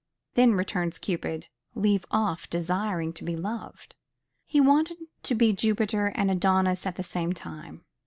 Then, 0.33 0.55
returns 0.55 0.97
Cupid, 0.97 1.47
leave 1.75 2.05
off 2.09 2.49
desiring 2.49 3.13
to 3.13 3.23
be 3.23 3.35
loved. 3.35 3.93
He 4.47 4.59
wanted 4.59 4.97
to 5.21 5.35
be 5.35 5.53
Jupiter 5.53 6.07
and 6.15 6.31
Adonis 6.31 6.87
at 6.87 6.95
the 6.95 7.03
same 7.03 7.33
time. 7.33 7.83